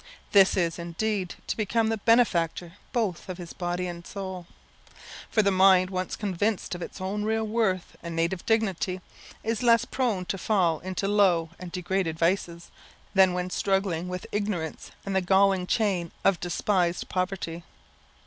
This 0.31 0.57
is, 0.57 0.79
indeed, 0.79 1.35
to 1.45 1.55
become 1.55 1.89
the 1.89 1.97
benefactor 1.97 2.71
both 2.91 3.29
of 3.29 3.37
his 3.37 3.51
soul 3.51 3.69
and 3.77 4.03
body; 4.03 4.45
for 5.29 5.43
the 5.43 5.51
mind, 5.51 5.91
once 5.91 6.15
convinced 6.15 6.73
of 6.73 6.81
its 6.81 6.99
own 6.99 7.23
real 7.23 7.43
worth 7.43 7.95
and 8.01 8.15
native 8.15 8.43
dignity, 8.47 9.01
is 9.43 9.61
less 9.61 9.85
prone 9.85 10.25
to 10.25 10.39
fall 10.39 10.79
into 10.79 11.07
low 11.07 11.51
and 11.59 11.71
degrading 11.71 12.15
vices, 12.15 12.71
than 13.13 13.33
when 13.33 13.51
struggling 13.51 14.07
with 14.09 14.25
ignorance 14.31 14.89
and 15.05 15.15
the 15.15 15.21
galling 15.21 15.67
chain 15.67 16.09
of 16.23 16.39
despised 16.39 17.07
poverty. 17.07 17.63